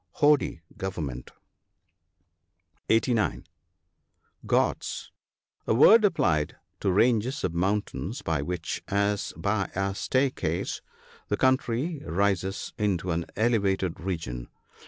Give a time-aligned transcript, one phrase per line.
[0.15, 0.61] Hodie.
[0.77, 1.31] "Govern ment."
[2.87, 3.11] NOTES.
[3.13, 3.47] 159 (89)
[4.47, 5.11] Ghauts.—
[5.67, 10.91] A word applied to ranges of mountain, by which, as by a staircase y
[11.27, 14.47] the country rises into an elevated region.